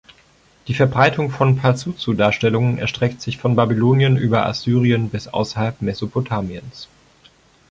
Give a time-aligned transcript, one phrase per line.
[0.67, 6.87] Die Verbreitung von Pazuzu-Darstellungen erstreckt sich von Babylonien über Assyrien bis außerhalb Mesopotamiens.